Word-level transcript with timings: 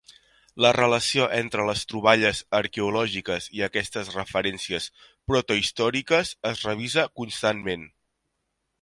La 0.65 0.69
relació 0.77 1.27
entre 1.39 1.65
les 1.69 1.83
troballes 1.91 2.39
arqueològiques 2.61 3.51
i 3.59 3.63
aquestes 3.69 4.11
referències 4.17 4.89
protohistòriques 5.33 6.35
es 6.55 6.69
revisa 6.71 7.09
constantment. 7.23 7.91